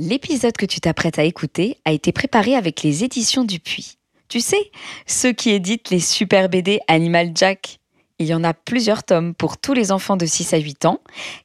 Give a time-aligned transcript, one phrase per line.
[0.00, 3.98] L'épisode que tu t'apprêtes à écouter a été préparé avec les éditions du Puy.
[4.28, 4.70] Tu sais,
[5.06, 7.80] ceux qui éditent les super BD Animal Jack.
[8.18, 11.00] Il y en a plusieurs tomes pour tous les enfants de 6 à 8 ans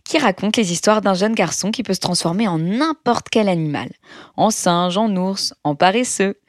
[0.06, 3.90] qui racontent les histoires d'un jeune garçon qui peut se transformer en n'importe quel animal.
[4.38, 6.40] En singe, en ours, en paresseux.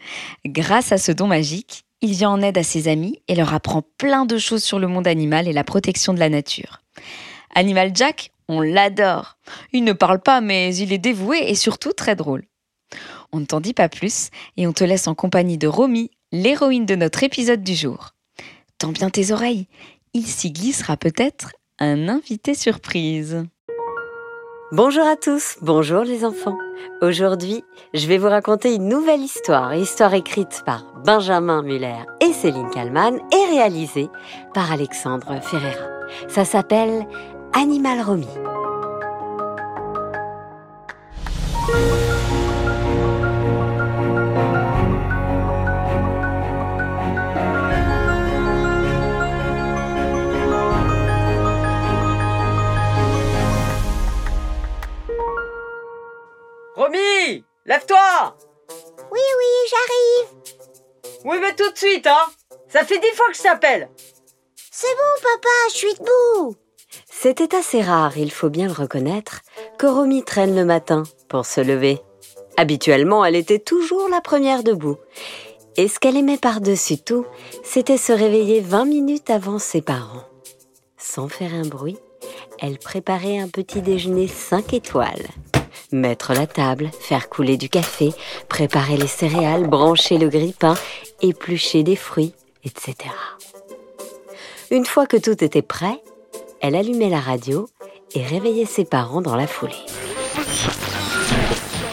[0.46, 3.82] Grâce à ce don magique, il vient en aide à ses amis et leur apprend
[3.98, 6.82] plein de choses sur le monde animal et la protection de la nature.
[7.56, 9.38] Animal Jack, on l'adore.
[9.72, 12.44] Il ne parle pas, mais il est dévoué et surtout très drôle.
[13.32, 16.86] On ne t'en dit pas plus et on te laisse en compagnie de Romy, l'héroïne
[16.86, 18.10] de notre épisode du jour.
[18.78, 19.68] Tends bien tes oreilles,
[20.14, 23.44] il s'y glissera peut-être un invité surprise.
[24.72, 26.58] Bonjour à tous, bonjour les enfants.
[27.00, 27.62] Aujourd'hui,
[27.94, 33.20] je vais vous raconter une nouvelle histoire, histoire écrite par Benjamin Muller et Céline Kallmann
[33.32, 34.08] et réalisée
[34.54, 35.86] par Alexandre Ferreira.
[36.28, 37.06] Ça s'appelle
[37.58, 38.28] Animal Romy.
[56.74, 58.36] Romy Lève-toi
[59.10, 60.28] Oui, oui, j'arrive.
[61.24, 62.26] Oui, mais tout de suite, hein
[62.68, 63.88] Ça fait dix fois que je t'appelle
[64.70, 66.65] C'est bon, papa, je suis debout.
[67.18, 69.40] C'était assez rare, il faut bien le reconnaître,
[69.78, 71.98] que Romy traîne le matin pour se lever.
[72.58, 74.98] Habituellement, elle était toujours la première debout.
[75.78, 77.24] Et ce qu'elle aimait par-dessus tout,
[77.64, 80.24] c'était se réveiller 20 minutes avant ses parents.
[80.98, 81.96] Sans faire un bruit,
[82.60, 85.26] elle préparait un petit déjeuner 5 étoiles.
[85.92, 88.12] Mettre la table, faire couler du café,
[88.50, 90.74] préparer les céréales, brancher le grille-pain,
[91.22, 92.94] éplucher des fruits, etc.
[94.70, 96.02] Une fois que tout était prêt,
[96.66, 97.68] elle allumait la radio
[98.16, 99.72] et réveillait ses parents dans la foulée.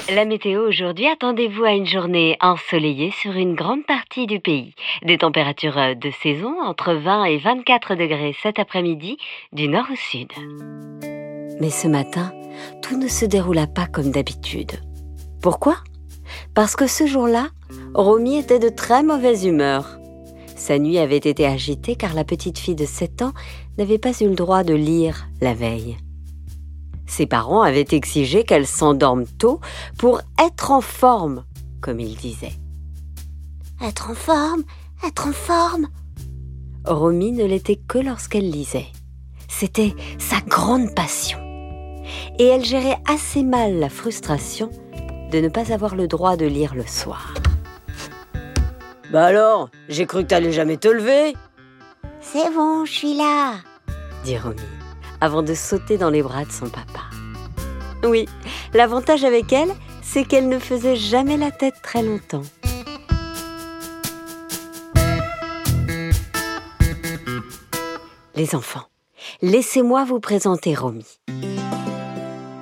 [0.09, 4.73] La météo aujourd'hui, attendez-vous à une journée ensoleillée sur une grande partie du pays.
[5.03, 9.17] Des températures de saison entre 20 et 24 degrés cet après-midi
[9.51, 10.29] du nord au sud.
[11.61, 12.33] Mais ce matin,
[12.81, 14.71] tout ne se déroula pas comme d'habitude.
[15.39, 15.77] Pourquoi?
[16.55, 17.49] Parce que ce jour-là,
[17.93, 19.99] Romy était de très mauvaise humeur.
[20.55, 23.33] Sa nuit avait été agitée car la petite fille de 7 ans
[23.77, 25.97] n'avait pas eu le droit de lire la veille.
[27.07, 29.59] Ses parents avaient exigé qu'elle s'endorme tôt
[29.97, 31.43] pour être en forme,
[31.81, 32.57] comme ils disaient.
[33.81, 34.63] Être en forme,
[35.05, 35.87] être en forme.
[36.85, 38.87] Romy ne l'était que lorsqu'elle lisait.
[39.47, 41.39] C'était sa grande passion.
[42.39, 44.69] Et elle gérait assez mal la frustration
[45.31, 47.33] de ne pas avoir le droit de lire le soir.
[49.11, 51.33] Bah alors, j'ai cru que t'allais jamais te lever
[52.23, 53.55] C'est bon, je suis là.
[54.23, 54.55] dit Romy,
[55.21, 57.01] avant de sauter dans les bras de son papa.
[58.03, 58.27] Oui,
[58.73, 62.41] l'avantage avec elle, c'est qu'elle ne faisait jamais la tête très longtemps.
[68.35, 68.87] Les enfants,
[69.41, 71.05] laissez-moi vous présenter Romy.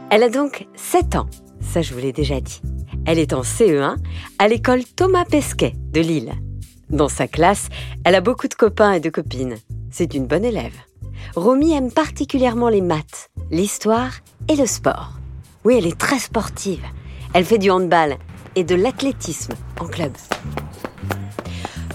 [0.09, 1.27] Elle a donc 7 ans,
[1.61, 2.61] ça je vous l'ai déjà dit.
[3.05, 3.95] Elle est en CE1
[4.37, 6.33] à l'école Thomas Pesquet de Lille.
[6.91, 7.69] Dans sa classe,
[8.03, 9.55] elle a beaucoup de copains et de copines.
[9.91, 10.75] C'est une bonne élève.
[11.37, 14.11] Romy aime particulièrement les maths, l'histoire
[14.49, 15.13] et le sport.
[15.63, 16.83] Oui, elle est très sportive.
[17.33, 18.17] Elle fait du handball
[18.55, 20.11] et de l'athlétisme en club.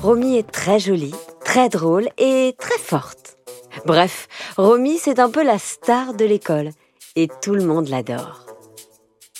[0.01, 1.15] Romy est très jolie,
[1.45, 3.37] très drôle et très forte.
[3.84, 6.71] Bref, Romy, c'est un peu la star de l'école
[7.17, 8.47] et tout le monde l'adore.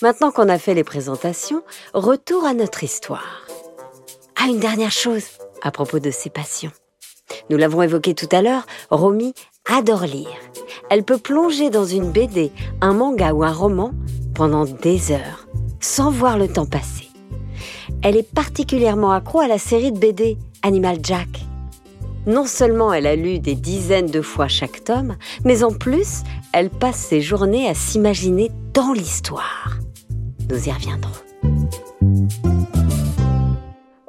[0.03, 1.62] Maintenant qu'on a fait les présentations,
[1.94, 3.47] retour à notre histoire.
[4.38, 5.25] Ah, une dernière chose
[5.62, 6.72] à propos de ses passions.
[7.50, 9.34] Nous l'avons évoqué tout à l'heure, Romy
[9.71, 10.39] adore lire.
[10.91, 13.93] Elle peut plonger dans une BD, un manga ou un roman
[14.34, 15.49] pendant des heures,
[15.81, 17.09] sans voir le temps passer.
[18.03, 21.28] Elle est particulièrement accro à la série de BD Animal Jack.
[22.27, 26.71] Non seulement elle a lu des dizaines de fois chaque tome, mais en plus, elle
[26.71, 29.78] passe ses journées à s'imaginer dans l'histoire.
[30.50, 32.45] Nous y reviendrons.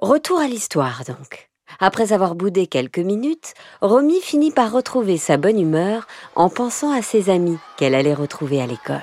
[0.07, 1.50] Retour à l'histoire donc.
[1.81, 6.07] Après avoir boudé quelques minutes, Romy finit par retrouver sa bonne humeur
[6.38, 9.01] en pensant à ses amis qu'elle allait retrouver à l'école.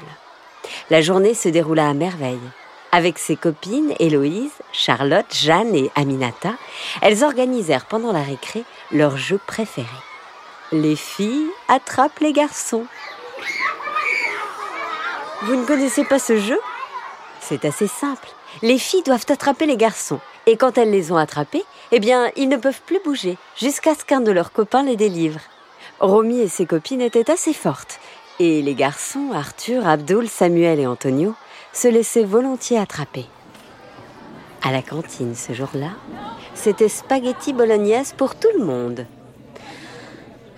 [0.89, 2.41] La journée se déroula à merveille.
[2.91, 6.55] Avec ses copines Héloïse, Charlotte, Jeanne et Aminata,
[7.03, 9.87] elles organisèrent pendant la récré leur jeu préféré.
[10.73, 12.87] Les filles attrapent les garçons.
[15.43, 16.59] Vous ne connaissez pas ce jeu?
[17.41, 18.31] C'est assez simple.
[18.63, 20.21] Les filles doivent attraper les garçons.
[20.47, 24.05] Et quand elles les ont attrapés, eh bien, ils ne peuvent plus bouger jusqu'à ce
[24.05, 25.41] qu'un de leurs copains les délivre.
[26.01, 28.01] Romy et ses copines étaient assez fortes.
[28.41, 31.35] Et les garçons, Arthur, Abdul, Samuel et Antonio,
[31.73, 33.27] se laissait volontiers attraper.
[34.63, 35.91] À la cantine ce jour-là,
[36.55, 39.07] c'était spaghetti bolognaise pour tout le monde.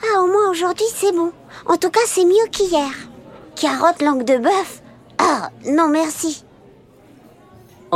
[0.03, 1.33] Ah, au moins aujourd'hui c'est bon.
[1.67, 2.91] En tout cas, c'est mieux qu'hier.
[3.57, 4.83] Carotte langue de bœuf
[5.19, 6.46] Ah, non merci.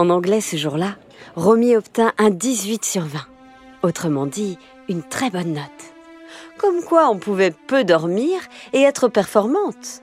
[0.00, 0.96] En anglais ce jour-là,
[1.36, 3.18] Romy obtint un 18 sur 20.
[3.82, 4.56] Autrement dit,
[4.88, 5.64] une très bonne note.
[6.56, 8.40] Comme quoi on pouvait peu dormir
[8.72, 10.00] et être performante.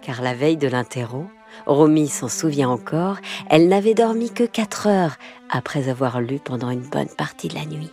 [0.00, 1.26] Car la veille de l'interro,
[1.66, 3.18] Romy s'en souvient encore,
[3.50, 5.16] elle n'avait dormi que 4 heures
[5.50, 7.92] après avoir lu pendant une bonne partie de la nuit.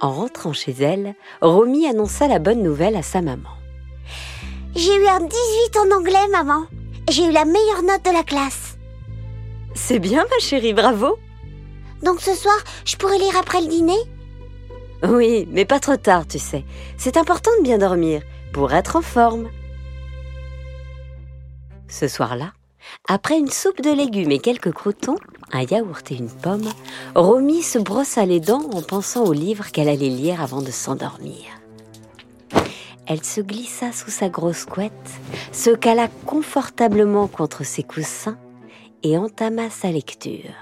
[0.00, 3.50] En rentrant chez elle, Romy annonça la bonne nouvelle à sa maman.
[4.74, 5.30] J'ai eu un 18
[5.76, 6.62] en anglais, maman.
[7.10, 8.69] J'ai eu la meilleure note de la classe.
[9.74, 11.18] C'est bien, ma chérie, bravo.
[12.02, 13.98] Donc ce soir, je pourrais lire après le dîner?
[15.02, 16.64] Oui, mais pas trop tard, tu sais.
[16.98, 18.22] C'est important de bien dormir
[18.52, 19.48] pour être en forme.
[21.88, 22.52] Ce soir-là,
[23.08, 25.16] après une soupe de légumes et quelques croutons,
[25.52, 26.68] un yaourt et une pomme,
[27.14, 31.46] Romy se brossa les dents en pensant au livre qu'elle allait lire avant de s'endormir.
[33.06, 34.92] Elle se glissa sous sa grosse couette,
[35.52, 38.38] se cala confortablement contre ses coussins
[39.02, 40.54] et entama sa lecture.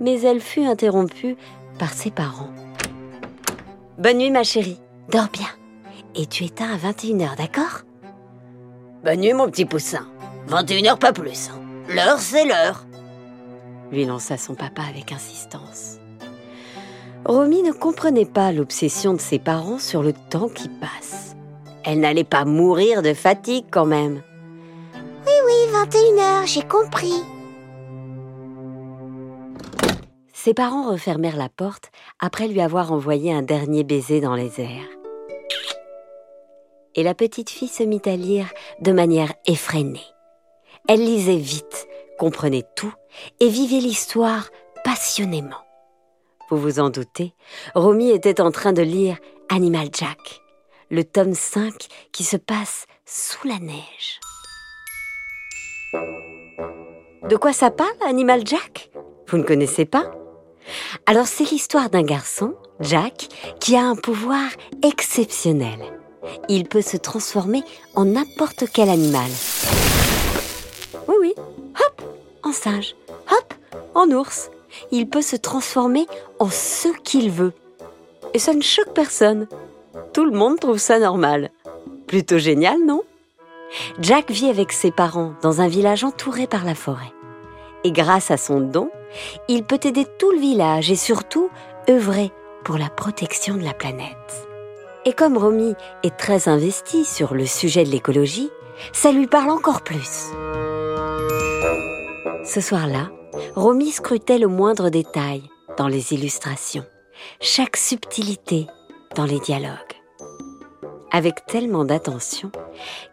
[0.00, 1.36] Mais elle fut interrompue
[1.78, 2.50] par ses parents.
[3.98, 4.78] Bonne nuit, ma chérie.
[5.10, 5.48] Dors bien.
[6.14, 7.82] Et tu éteins à 21h, d'accord?
[9.04, 10.06] Bonne nuit, mon petit poussin.
[10.48, 11.48] 21h, pas plus.
[11.50, 11.60] hein.
[11.88, 12.86] L'heure, c'est l'heure.
[13.92, 15.98] lui lança son papa avec insistance.
[17.24, 21.36] Romy ne comprenait pas l'obsession de ses parents sur le temps qui passe.
[21.84, 24.22] Elle n'allait pas mourir de fatigue quand même.
[25.66, 27.12] Oui, 21h, j'ai compris.
[30.32, 31.90] Ses parents refermèrent la porte
[32.20, 34.88] après lui avoir envoyé un dernier baiser dans les airs.
[36.94, 38.48] Et la petite fille se mit à lire
[38.80, 40.04] de manière effrénée.
[40.88, 41.88] Elle lisait vite,
[42.18, 42.92] comprenait tout
[43.40, 44.48] et vivait l'histoire
[44.84, 45.64] passionnément.
[46.50, 47.34] Vous vous en doutez,
[47.74, 50.42] Romy était en train de lire Animal Jack,
[50.90, 51.72] le tome 5
[52.12, 54.20] qui se passe sous la neige.
[57.28, 58.90] De quoi ça parle, Animal Jack?
[59.26, 60.12] Vous ne connaissez pas?
[61.06, 63.28] Alors c'est l'histoire d'un garçon, Jack,
[63.58, 64.44] qui a un pouvoir
[64.84, 65.80] exceptionnel.
[66.48, 67.64] Il peut se transformer
[67.96, 69.28] en n'importe quel animal.
[71.08, 72.02] Oui, oui, hop,
[72.44, 72.94] en singe,
[73.32, 73.54] hop,
[73.94, 74.50] en ours.
[74.92, 76.06] Il peut se transformer
[76.38, 77.54] en ce qu'il veut.
[78.34, 79.48] Et ça ne choque personne.
[80.12, 81.50] Tout le monde trouve ça normal.
[82.06, 83.02] Plutôt génial, non?
[83.98, 87.12] Jack vit avec ses parents dans un village entouré par la forêt.
[87.84, 88.90] Et grâce à son don,
[89.48, 91.50] il peut aider tout le village et surtout
[91.88, 92.32] œuvrer
[92.64, 94.46] pour la protection de la planète.
[95.04, 98.50] Et comme Romy est très investie sur le sujet de l'écologie,
[98.92, 100.32] ça lui parle encore plus.
[102.44, 103.10] Ce soir-là,
[103.54, 105.42] Romy scrutait le moindre détail
[105.78, 106.84] dans les illustrations,
[107.40, 108.66] chaque subtilité
[109.14, 109.72] dans les dialogues.
[111.12, 112.50] Avec tellement d'attention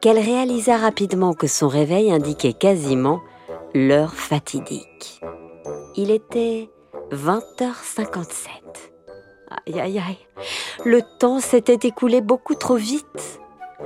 [0.02, 3.22] qu'elle réalisa rapidement que son réveil indiquait quasiment
[3.74, 5.22] l'heure fatidique.
[5.96, 6.70] Il était
[7.12, 8.48] 20h57.
[9.68, 10.18] Aïe aïe aïe,
[10.86, 13.40] le temps s'était écoulé beaucoup trop vite.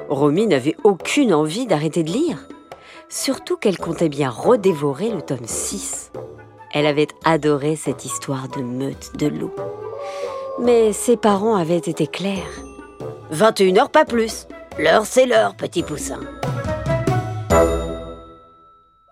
[0.10, 2.48] Romy n'avait aucune envie d'arrêter de lire,
[3.10, 6.12] surtout qu'elle comptait bien redévorer le tome 6.
[6.74, 9.56] Elle avait adoré cette histoire de meute de loups.
[10.60, 12.62] Mais ses parents avaient été clairs.
[13.32, 14.48] 21h, pas plus.
[14.80, 16.20] L'heure, c'est l'heure, petit poussin.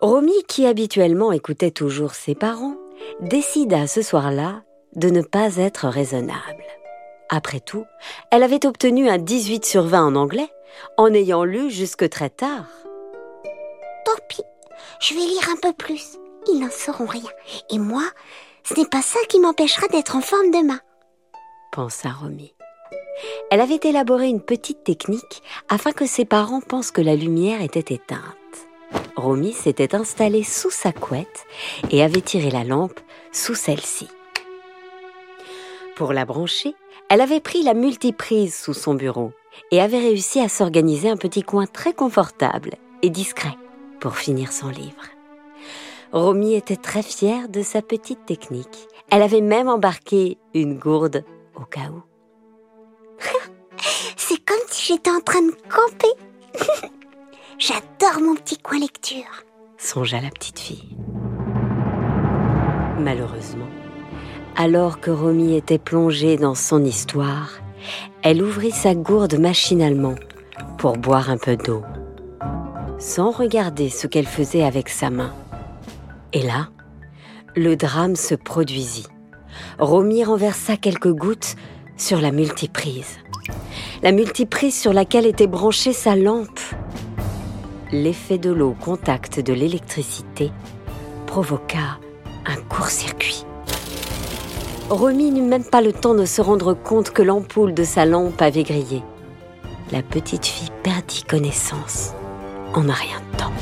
[0.02, 2.76] Romy, qui habituellement écoutait toujours ses parents,
[3.20, 4.62] décida ce soir-là
[4.94, 6.64] de ne pas être raisonnable.
[7.30, 7.86] Après tout,
[8.30, 10.50] elle avait obtenu un 18 sur 20 en anglais
[10.98, 12.66] en ayant lu jusque très tard.
[14.04, 14.42] Tant pis,
[15.00, 16.18] je vais lire un peu plus.
[16.46, 17.30] Ils n'en sauront rien.
[17.70, 18.04] Et moi,
[18.64, 20.80] ce n'est pas ça qui m'empêchera d'être en forme demain.
[21.72, 22.54] pensa Romy.
[23.50, 27.94] Elle avait élaboré une petite technique afin que ses parents pensent que la lumière était
[27.94, 28.36] éteinte.
[29.16, 31.46] Romy s'était installée sous sa couette
[31.90, 33.00] et avait tiré la lampe
[33.32, 34.08] sous celle-ci.
[35.96, 36.74] Pour la brancher,
[37.08, 39.32] elle avait pris la multiprise sous son bureau
[39.70, 43.56] et avait réussi à s'organiser un petit coin très confortable et discret
[44.00, 45.04] pour finir son livre.
[46.12, 48.88] Romy était très fière de sa petite technique.
[49.10, 52.02] Elle avait même embarqué une gourde au cas où.
[54.16, 56.90] C'est comme si j'étais en train de camper.
[57.58, 59.44] J'adore mon petit coin lecture.
[59.78, 60.96] songea la petite fille.
[62.98, 63.68] Malheureusement,
[64.56, 67.52] alors que Romy était plongée dans son histoire,
[68.22, 70.16] elle ouvrit sa gourde machinalement
[70.76, 71.82] pour boire un peu d'eau.
[72.98, 75.32] sans regarder ce qu'elle faisait avec sa main.
[76.32, 76.68] Et là,
[77.54, 79.06] le drame se produisit.
[79.78, 81.56] Romy renversa quelques gouttes
[81.96, 83.18] sur la multiprise.
[84.02, 86.60] La multiprise sur laquelle était branchée sa lampe.
[87.92, 90.50] L'effet de l'eau au contact de l'électricité
[91.28, 92.00] provoqua
[92.44, 93.44] un court-circuit.
[94.90, 98.42] Romy n'eut même pas le temps de se rendre compte que l'ampoule de sa lampe
[98.42, 99.04] avait grillé.
[99.92, 102.10] La petite fille perdit connaissance
[102.74, 103.52] en un rien de temps.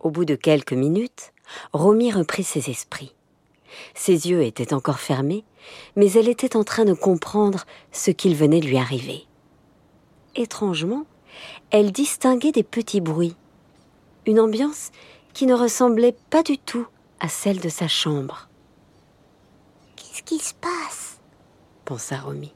[0.00, 1.34] Au bout de quelques minutes,
[1.74, 3.14] Romy reprit ses esprits.
[3.94, 5.44] Ses yeux étaient encore fermés,
[5.94, 9.26] mais elle était en train de comprendre ce qu'il venait de lui arriver.
[10.40, 11.04] Étrangement,
[11.70, 13.36] elle distinguait des petits bruits,
[14.24, 14.90] une ambiance
[15.34, 16.86] qui ne ressemblait pas du tout
[17.20, 18.48] à celle de sa chambre.
[19.96, 21.18] Qu'est-ce qui se passe?
[21.84, 22.54] pensa Romy.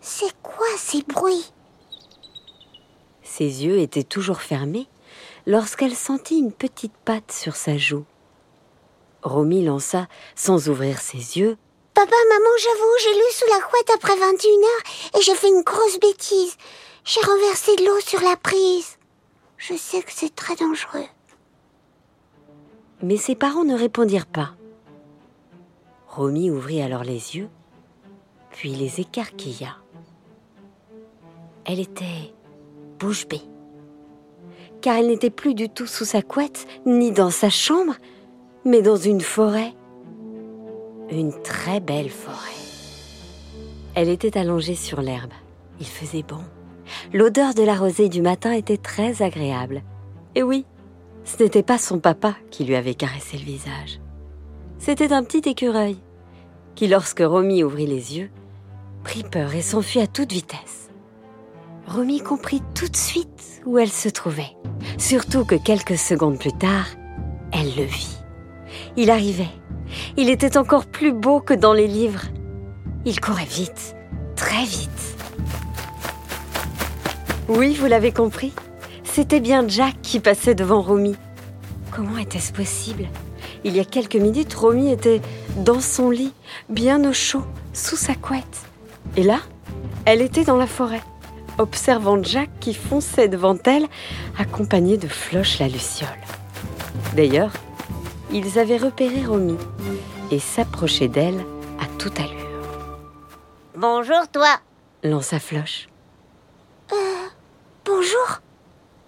[0.00, 1.52] C'est quoi ces bruits?
[3.24, 4.86] Ses yeux étaient toujours fermés
[5.48, 8.04] lorsqu'elle sentit une petite patte sur sa joue.
[9.24, 11.58] Romy lança, sans ouvrir ses yeux,
[11.94, 15.62] Papa, maman, j'avoue, j'ai lu sous la couette après 21 heures et j'ai fait une
[15.62, 16.56] grosse bêtise.
[17.04, 18.96] J'ai renversé de l'eau sur la prise.
[19.58, 21.04] Je sais que c'est très dangereux.
[23.02, 24.54] Mais ses parents ne répondirent pas.
[26.08, 27.50] Romy ouvrit alors les yeux,
[28.50, 29.76] puis les écarquilla.
[31.66, 32.32] Elle était
[32.98, 33.42] bouche bée,
[34.80, 37.96] car elle n'était plus du tout sous sa couette, ni dans sa chambre,
[38.64, 39.74] mais dans une forêt.
[41.10, 42.38] Une très belle forêt.
[43.94, 45.32] Elle était allongée sur l'herbe.
[45.80, 46.42] Il faisait bon.
[47.12, 49.82] L'odeur de la rosée du matin était très agréable.
[50.34, 50.66] Et oui,
[51.24, 54.00] ce n'était pas son papa qui lui avait caressé le visage.
[54.78, 55.96] C'était un petit écureuil
[56.74, 58.30] qui, lorsque Romy ouvrit les yeux,
[59.02, 60.90] prit peur et s'enfuit à toute vitesse.
[61.86, 64.56] Romy comprit tout de suite où elle se trouvait,
[64.98, 66.86] surtout que quelques secondes plus tard,
[67.52, 68.18] elle le vit.
[68.96, 69.50] Il arrivait.
[70.16, 72.24] Il était encore plus beau que dans les livres.
[73.04, 73.94] Il courait vite,
[74.34, 75.16] très vite.
[77.48, 78.52] Oui, vous l'avez compris.
[79.04, 81.14] C'était bien Jack qui passait devant Romy.
[81.90, 83.06] Comment était-ce possible?
[83.64, 85.20] Il y a quelques minutes, Romy était
[85.58, 86.32] dans son lit,
[86.70, 88.62] bien au chaud, sous sa couette.
[89.16, 89.40] Et là,
[90.06, 91.02] elle était dans la forêt,
[91.58, 93.86] observant Jack qui fonçait devant elle,
[94.38, 96.08] accompagné de Floche la Luciole.
[97.14, 97.52] D'ailleurs,
[98.32, 99.56] ils avaient repéré Romy
[100.30, 101.44] et s'approchaient d'elle
[101.78, 102.32] à toute allure.
[103.76, 104.60] Bonjour, toi.
[105.02, 105.88] Lança Floche.
[107.84, 108.40] Bonjour.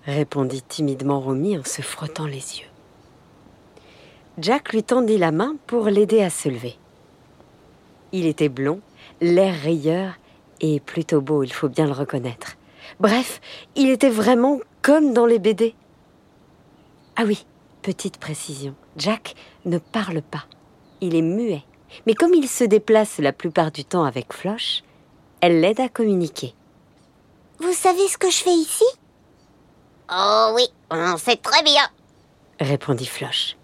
[0.05, 2.69] répondit timidement Romy en se frottant les yeux.
[4.39, 6.77] Jack lui tendit la main pour l'aider à se lever.
[8.13, 8.81] Il était blond,
[9.21, 10.19] l'air rayeur
[10.61, 12.57] et plutôt beau, il faut bien le reconnaître.
[13.01, 13.41] Bref,
[13.75, 15.75] il était vraiment comme dans les BD.
[17.17, 17.47] Ah oui,
[17.83, 20.45] petite précision, Jack ne parle pas.
[21.01, 21.63] Il est muet.
[22.07, 24.83] Mais comme il se déplace la plupart du temps avec Floche,
[25.41, 26.55] elle l'aide à communiquer.
[27.59, 28.85] Vous savez ce que je fais ici?
[30.11, 31.83] Oh oui, on sait très bien.
[32.61, 33.57] répondit Floche.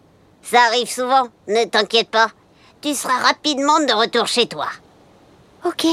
[0.43, 2.29] Ça arrive souvent, ne t'inquiète pas.
[2.81, 4.67] Tu seras rapidement de retour chez toi.
[5.65, 5.87] Ok.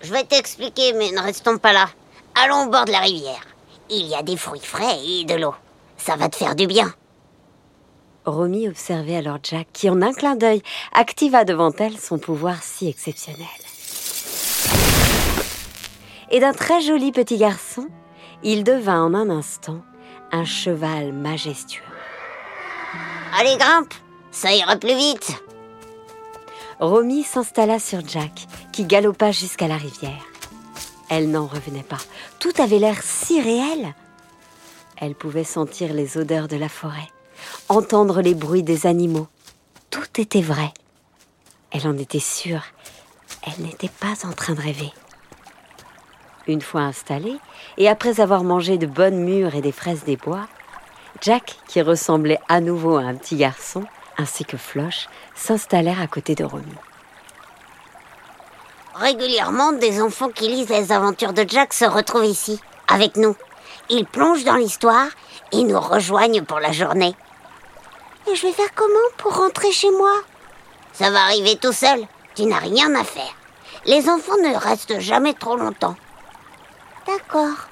[0.00, 1.88] Je vais t'expliquer, mais ne restons pas là.
[2.34, 3.46] Allons au bord de la rivière.
[3.90, 5.54] Il y a des fruits frais et de l'eau.
[5.96, 6.94] Ça va te faire du bien.
[8.24, 12.88] Romy observait alors Jack qui, en un clin d'œil, activa devant elle son pouvoir si
[12.88, 13.46] exceptionnel.
[16.30, 17.88] Et d'un très joli petit garçon,
[18.42, 19.80] il devint en un instant
[20.30, 21.82] un cheval majestueux.
[23.38, 23.94] Allez, grimpe.
[24.30, 25.42] Ça ira plus vite.
[26.80, 30.24] Romy s'installa sur Jack, qui galopa jusqu'à la rivière.
[31.08, 31.98] Elle n'en revenait pas.
[32.38, 33.94] Tout avait l'air si réel.
[34.96, 37.08] Elle pouvait sentir les odeurs de la forêt,
[37.68, 39.28] entendre les bruits des animaux.
[39.90, 40.72] Tout était vrai.
[41.70, 42.62] Elle en était sûre.
[43.46, 44.92] Elle n'était pas en train de rêver.
[46.48, 47.36] Une fois installée,
[47.76, 50.48] et après avoir mangé de bonnes mûres et des fraises des bois,
[51.20, 53.84] Jack, qui ressemblait à nouveau à un petit garçon,
[54.16, 56.64] ainsi que Floche, s'installèrent à côté de Romy.
[58.94, 63.36] Régulièrement, des enfants qui lisent les aventures de Jack se retrouvent ici, avec nous.
[63.90, 65.08] Ils plongent dans l'histoire
[65.52, 67.14] et nous rejoignent pour la journée.
[68.26, 70.12] Et je vais faire comment pour rentrer chez moi?
[70.94, 72.00] Ça va arriver tout seul.
[72.34, 73.34] Tu n'as rien à faire.
[73.84, 75.94] Les enfants ne restent jamais trop longtemps.
[77.08, 77.68] D'accord.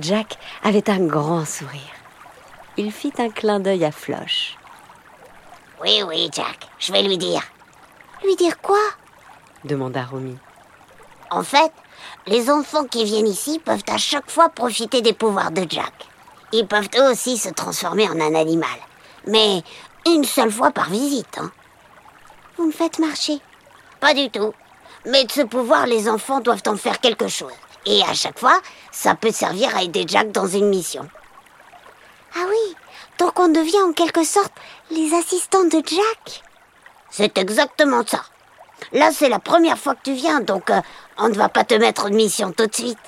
[0.00, 1.80] Jack avait un grand sourire.
[2.78, 4.56] Il fit un clin d'œil à Floche.
[5.82, 7.42] Oui, oui, Jack, je vais lui dire.
[8.24, 8.80] Lui dire quoi?
[9.64, 10.38] Demanda Romy.
[11.30, 11.72] En fait,
[12.26, 16.06] Les enfants qui viennent ici peuvent à chaque fois profiter des pouvoirs de Jack.
[16.52, 18.78] Ils peuvent eux aussi se transformer en un animal.
[19.26, 19.62] Mais
[20.06, 21.50] une seule fois par visite, hein.
[22.56, 23.40] Vous me faites marcher.
[24.00, 24.54] Pas du tout.
[25.06, 27.52] Mais de ce pouvoir, les enfants doivent en faire quelque chose.
[27.90, 28.60] Et à chaque fois,
[28.92, 31.08] ça peut servir à aider Jack dans une mission.
[32.36, 32.76] Ah oui,
[33.18, 34.52] donc on devient en quelque sorte
[34.90, 36.42] les assistants de Jack.
[37.10, 38.22] C'est exactement ça.
[38.92, 40.82] Là, c'est la première fois que tu viens, donc euh,
[41.16, 42.98] on ne va pas te mettre de mission tout de suite.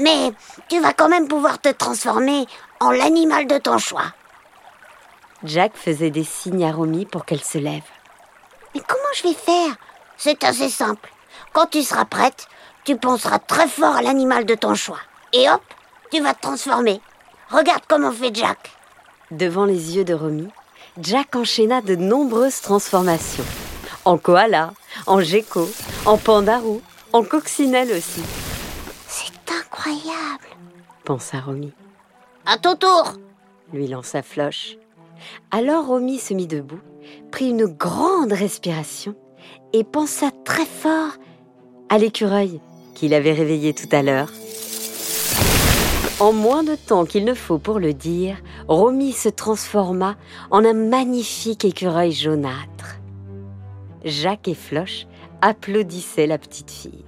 [0.00, 0.32] Mais
[0.70, 2.46] tu vas quand même pouvoir te transformer
[2.80, 4.06] en l'animal de ton choix.
[5.44, 7.84] Jack faisait des signes à Romy pour qu'elle se lève.
[8.74, 9.76] Mais comment je vais faire?
[10.16, 11.10] C'est assez simple.
[11.52, 12.48] Quand tu seras prête,
[12.90, 14.98] tu penseras très fort à l'animal de ton choix.
[15.32, 15.62] Et hop,
[16.10, 17.00] tu vas te transformer.
[17.48, 18.72] Regarde comment fait Jack.
[19.30, 20.48] Devant les yeux de Romy,
[21.00, 23.44] Jack enchaîna de nombreuses transformations.
[24.04, 24.72] En koala,
[25.06, 25.70] en gecko,
[26.04, 26.82] en pandarou,
[27.12, 28.22] en coccinelle aussi,
[29.06, 30.48] C'est incroyable.
[31.04, 31.72] pensa Romy.
[32.44, 33.12] À ton tour
[33.72, 34.78] lui lança Floche.
[35.52, 36.80] Alors Romy se mit debout,
[37.30, 39.14] prit une grande respiration
[39.72, 41.12] et pensa très fort
[41.88, 42.60] à l'écureuil
[43.00, 44.28] qu'il avait réveillé tout à l'heure.
[46.20, 48.36] En moins de temps qu'il ne faut pour le dire,
[48.68, 50.16] Romy se transforma
[50.50, 52.98] en un magnifique écureuil jaunâtre.
[54.04, 55.06] Jacques et Floche
[55.40, 57.06] applaudissaient la petite fille.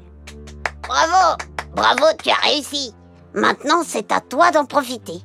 [0.88, 1.36] Bravo
[1.76, 2.94] Bravo, tu as réussi.
[3.34, 5.20] Maintenant, c'est à toi d'en profiter.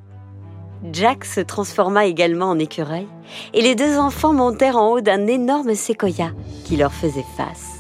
[0.92, 3.08] Jack se transforma également en écureuil
[3.54, 6.32] et les deux enfants montèrent en haut d'un énorme séquoia
[6.66, 7.78] qui leur faisait face.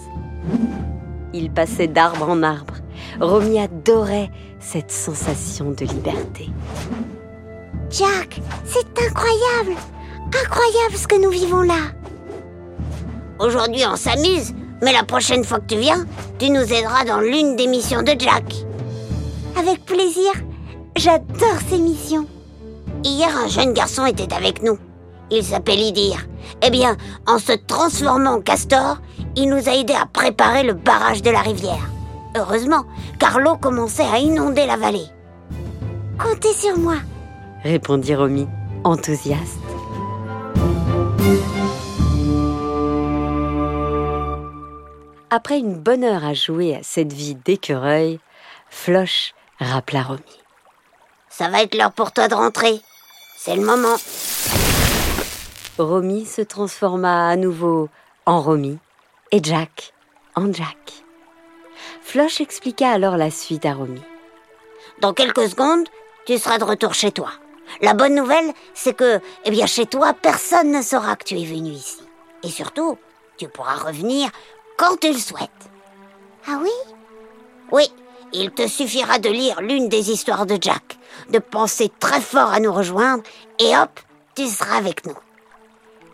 [1.33, 2.75] Ils passaient d'arbre en arbre.
[3.19, 4.29] Romy adorait
[4.59, 6.49] cette sensation de liberté.
[7.89, 9.79] Jack, c'est incroyable.
[10.27, 11.93] Incroyable ce que nous vivons là.
[13.39, 16.05] Aujourd'hui, on s'amuse, mais la prochaine fois que tu viens,
[16.39, 18.43] tu nous aideras dans l'une des missions de Jack.
[19.57, 20.31] Avec plaisir.
[20.95, 22.27] J'adore ces missions.
[23.03, 24.77] Hier, un jeune garçon était avec nous.
[25.29, 26.25] Il s'appelle Idir.
[26.63, 28.97] Eh bien, en se transformant en castor,
[29.37, 31.87] il nous a aidés à préparer le barrage de la rivière.
[32.35, 32.85] Heureusement,
[33.19, 35.05] car l'eau commençait à inonder la vallée.
[36.17, 36.95] Comptez sur moi.
[37.63, 38.47] Répondit Romy,
[38.83, 39.59] enthousiaste.
[45.29, 48.19] Après une bonne heure à jouer à cette vie d'écureuil,
[48.69, 50.21] Floche rappela Romy.
[51.29, 52.81] Ça va être l'heure pour toi de rentrer.
[53.37, 53.97] C'est le moment.
[55.77, 57.89] Romy se transforma à nouveau
[58.25, 58.79] en Romy
[59.31, 59.93] et Jack
[60.35, 61.03] en Jack.
[62.01, 64.01] Floche expliqua alors la suite à Romy.
[64.99, 65.87] Dans quelques secondes,
[66.25, 67.31] tu seras de retour chez toi.
[67.81, 71.45] La bonne nouvelle, c'est que, eh bien, chez toi, personne ne saura que tu es
[71.45, 72.01] venu ici.
[72.43, 72.97] Et surtout,
[73.37, 74.29] tu pourras revenir
[74.77, 75.49] quand tu le souhaites.
[76.47, 76.69] Ah oui?
[77.71, 77.91] Oui,
[78.31, 80.97] il te suffira de lire l'une des histoires de Jack,
[81.29, 83.23] de penser très fort à nous rejoindre,
[83.59, 83.99] et hop,
[84.35, 85.17] tu seras avec nous.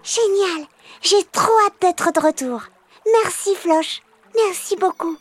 [0.03, 0.67] Génial.
[1.01, 2.61] J'ai trop hâte d'être de retour.
[3.23, 4.01] Merci Floche.
[4.35, 5.17] Merci beaucoup.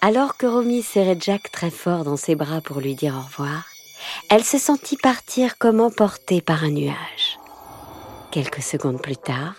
[0.00, 3.64] Alors que Romy serrait Jack très fort dans ses bras pour lui dire au revoir,
[4.28, 7.38] elle se sentit partir comme emportée par un nuage.
[8.30, 9.54] Quelques secondes plus tard,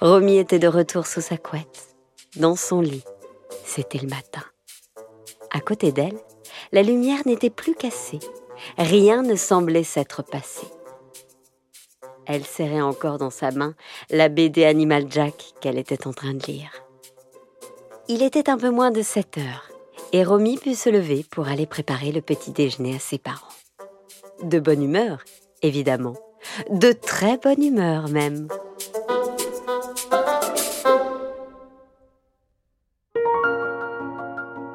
[0.00, 1.94] Romy était de retour sous sa couette,
[2.36, 3.04] dans son lit.
[3.64, 4.44] C'était le matin.
[5.50, 6.18] À côté d'elle,
[6.72, 8.20] la lumière n'était plus cassée.
[8.78, 10.66] Rien ne semblait s'être passé.
[12.32, 13.74] Elle serrait encore dans sa main
[14.08, 16.70] la BD Animal Jack qu'elle était en train de lire.
[18.06, 19.68] Il était un peu moins de 7 heures
[20.12, 23.48] et Romy put se lever pour aller préparer le petit déjeuner à ses parents.
[24.44, 25.24] De bonne humeur,
[25.62, 26.14] évidemment.
[26.70, 28.46] De très bonne humeur même.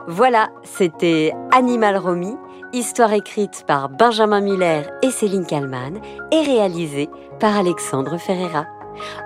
[0.07, 2.35] Voilà, c'était Animal Romy,
[2.75, 5.97] histoire écrite par Benjamin Muller et Céline Kallmann
[6.31, 7.09] et réalisée
[7.39, 8.65] par Alexandre Ferreira.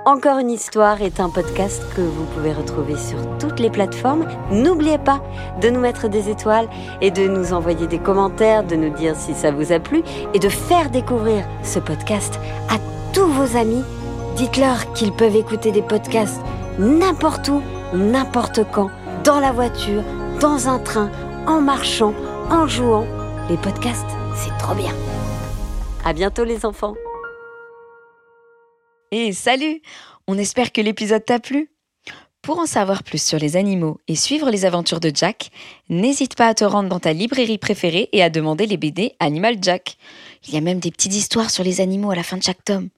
[0.06, 4.28] Encore une histoire est un podcast que vous pouvez retrouver sur toutes les plateformes.
[4.52, 5.22] N'oubliez pas
[5.62, 6.70] de nous mettre des étoiles
[7.02, 10.40] et de nous envoyer des commentaires, de nous dire si ça vous a plu et
[10.40, 12.78] de faire découvrir ce podcast à
[13.14, 13.84] tous vos amis.
[14.36, 16.42] Dites-leur qu'ils peuvent écouter des podcasts
[16.78, 17.62] n'importe où,
[17.94, 18.92] n'importe quand,
[19.24, 20.04] dans la voiture,
[20.40, 21.10] dans un train,
[21.48, 22.14] en marchant,
[22.52, 23.06] en jouant.
[23.50, 24.96] Les podcasts, c'est trop bien.
[26.06, 26.94] À bientôt les enfants.
[29.12, 29.82] Et salut
[30.28, 31.72] On espère que l'épisode t'a plu.
[32.44, 35.50] Pour en savoir plus sur les animaux et suivre les aventures de Jack,
[35.90, 39.58] n'hésite pas à te rendre dans ta librairie préférée et à demander les BD Animal
[39.60, 39.98] Jack.
[40.48, 42.64] Il y a même des petites histoires sur les animaux à la fin de chaque
[42.64, 42.90] tome.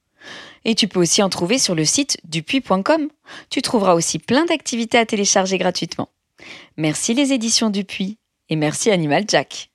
[0.66, 3.08] Et tu peux aussi en trouver sur le site dupuis.com.
[3.48, 6.10] Tu trouveras aussi plein d'activités à télécharger gratuitement.
[6.76, 8.18] Merci les éditions Dupuis
[8.50, 9.70] et merci Animal Jack.